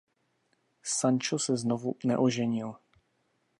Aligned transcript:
Sancho 0.83 1.37
se 1.39 1.57
znovu 1.57 1.95
neoženil. 2.05 2.75